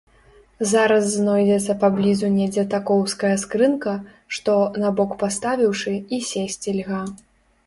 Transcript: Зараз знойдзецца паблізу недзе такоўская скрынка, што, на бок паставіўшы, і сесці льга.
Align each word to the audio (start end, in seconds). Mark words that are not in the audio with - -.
Зараз 0.69 1.03
знойдзецца 1.17 1.75
паблізу 1.83 2.29
недзе 2.37 2.63
такоўская 2.73 3.35
скрынка, 3.43 3.93
што, 4.39 4.57
на 4.85 4.89
бок 5.01 5.15
паставіўшы, 5.21 5.93
і 6.19 6.21
сесці 6.33 6.77
льга. 6.81 7.03